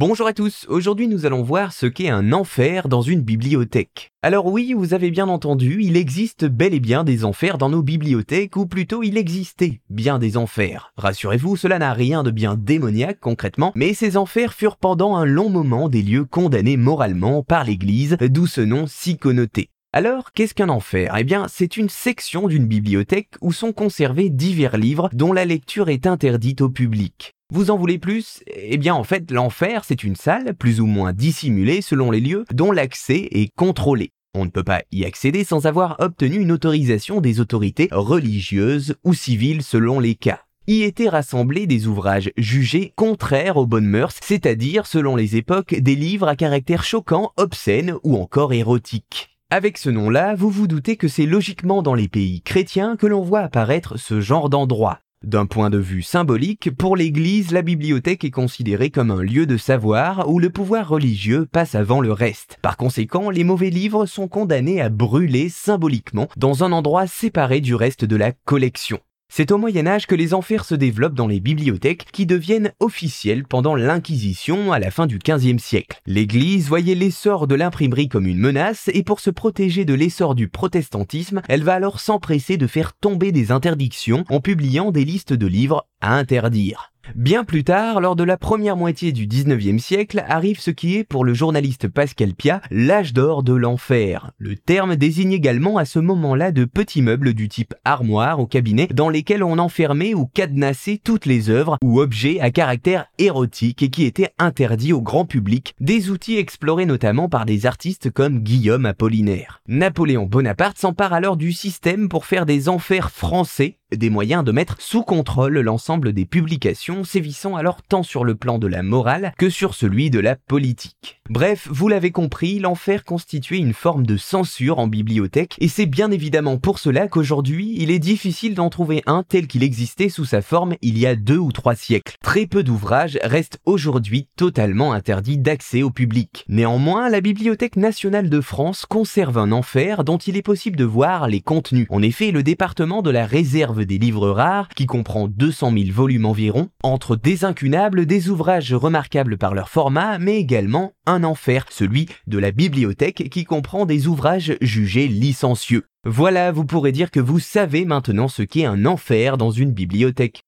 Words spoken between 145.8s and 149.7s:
volumes environ, entre des incunables, des ouvrages remarquables par leur